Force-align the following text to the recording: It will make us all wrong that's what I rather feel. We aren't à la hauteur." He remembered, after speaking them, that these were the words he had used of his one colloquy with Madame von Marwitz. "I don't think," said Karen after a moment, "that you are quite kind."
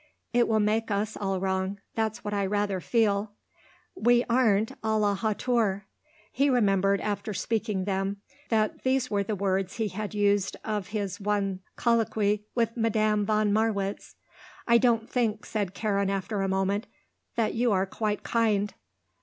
It 0.33 0.47
will 0.47 0.59
make 0.59 0.89
us 0.89 1.15
all 1.15 1.39
wrong 1.39 1.79
that's 1.93 2.23
what 2.23 2.33
I 2.33 2.47
rather 2.47 2.81
feel. 2.81 3.33
We 3.93 4.23
aren't 4.27 4.69
à 4.81 4.99
la 4.99 5.13
hauteur." 5.13 5.85
He 6.31 6.49
remembered, 6.49 6.99
after 7.01 7.35
speaking 7.35 7.83
them, 7.85 8.17
that 8.49 8.81
these 8.81 9.11
were 9.11 9.21
the 9.21 9.35
words 9.35 9.75
he 9.75 9.89
had 9.89 10.15
used 10.15 10.57
of 10.65 10.87
his 10.87 11.19
one 11.19 11.59
colloquy 11.75 12.47
with 12.55 12.75
Madame 12.75 13.27
von 13.27 13.53
Marwitz. 13.53 14.15
"I 14.67 14.79
don't 14.79 15.07
think," 15.07 15.45
said 15.45 15.75
Karen 15.75 16.09
after 16.09 16.41
a 16.41 16.47
moment, 16.49 16.87
"that 17.35 17.53
you 17.53 17.71
are 17.71 17.85
quite 17.85 18.23
kind." 18.23 18.73